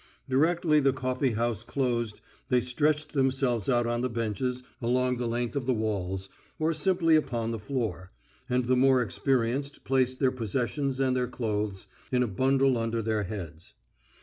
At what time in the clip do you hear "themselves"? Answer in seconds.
3.13-3.69